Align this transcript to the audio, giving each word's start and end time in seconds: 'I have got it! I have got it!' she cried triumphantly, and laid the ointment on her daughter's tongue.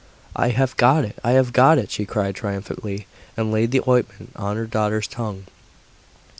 'I 0.35 0.47
have 0.49 0.75
got 0.77 1.05
it! 1.05 1.19
I 1.23 1.33
have 1.33 1.53
got 1.53 1.77
it!' 1.77 1.91
she 1.91 2.07
cried 2.07 2.33
triumphantly, 2.33 3.05
and 3.37 3.51
laid 3.51 3.69
the 3.69 3.81
ointment 3.87 4.31
on 4.35 4.57
her 4.57 4.65
daughter's 4.65 5.05
tongue. 5.05 5.43